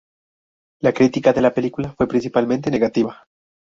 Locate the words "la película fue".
1.41-2.07